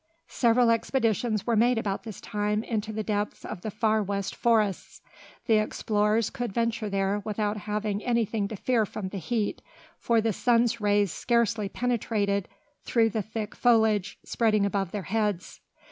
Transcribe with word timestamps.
Several 0.27 0.71
expeditions 0.71 1.45
were 1.45 1.55
made 1.55 1.77
about 1.77 2.01
this 2.05 2.19
time 2.19 2.63
into 2.63 2.91
the 2.91 3.03
depths 3.03 3.45
of 3.45 3.61
the 3.61 3.69
Far 3.69 4.01
West 4.01 4.33
Forests. 4.35 4.99
The 5.45 5.59
explorers 5.59 6.31
could 6.31 6.51
venture 6.51 6.89
there 6.89 7.21
without 7.23 7.55
having 7.55 8.03
anything 8.03 8.47
to 8.47 8.55
fear 8.55 8.87
from 8.87 9.09
the 9.09 9.19
heat, 9.19 9.61
for 9.99 10.19
the 10.19 10.33
sun's 10.33 10.81
rays 10.81 11.11
scarcely 11.11 11.69
penetrated 11.69 12.49
through 12.81 13.11
the 13.11 13.21
thick 13.21 13.53
foliage 13.53 14.17
spreading 14.25 14.65
above 14.65 14.89
their 14.89 15.03
heads. 15.03 15.61